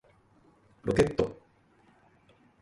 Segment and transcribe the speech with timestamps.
[0.83, 1.39] ロケット